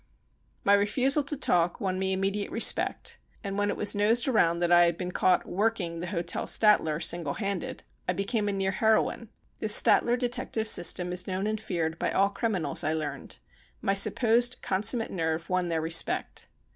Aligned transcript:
My 0.63 0.73
refusal 0.73 1.21
to 1.25 1.37
talk 1.37 1.79
won 1.79 1.99
me 1.99 2.11
immediate 2.11 2.49
respect. 2.49 3.19
And 3.43 3.55
when 3.55 3.69
it 3.69 3.77
was 3.77 3.93
nosed 3.93 4.27
around 4.27 4.57
that 4.57 4.71
I 4.71 4.85
had 4.85 4.97
been 4.97 5.11
caught 5.11 5.45
"working" 5.47 5.99
the 5.99 6.07
Hotel 6.07 6.47
Statler, 6.47 6.99
single 7.03 7.35
handed, 7.35 7.83
I 8.09 8.13
h«came 8.13 8.49
a 8.49 8.51
near 8.51 8.71
heroine. 8.71 9.29
The 9.59 9.67
Statler 9.67 10.17
detective 10.17 10.67
system 10.67 11.11
is 11.13 11.27
known 11.27 11.45
and 11.45 11.61
feared 11.61 11.99
by 11.99 12.09
all 12.09 12.29
criminals, 12.31 12.83
I 12.83 12.93
learned. 12.93 13.37
My 13.79 13.93
supposed 13.93 14.59
consumate 14.63 15.11
nerve 15.11 15.51
won 15.51 15.69
their 15.69 15.81
respect. 15.81 16.47